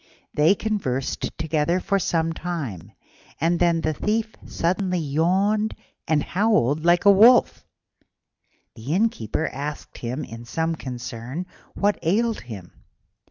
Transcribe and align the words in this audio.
They 0.33 0.55
conversed 0.55 1.29
together 1.37 1.79
for 1.79 1.99
some 1.99 2.33
time, 2.33 2.91
and 3.39 3.59
then 3.59 3.81
the 3.81 3.93
Thief 3.93 4.33
suddenly 4.47 4.97
yawned 4.97 5.75
and 6.07 6.23
howled 6.23 6.83
like 6.83 7.05
a 7.05 7.11
wolf. 7.11 7.63
The 8.73 8.95
Innkeeper 8.95 9.47
asked 9.49 9.99
him 9.99 10.23
in 10.23 10.43
some 10.45 10.73
concern 10.73 11.45
what 11.75 11.99
ailed 12.01 12.39
him. 12.41 12.71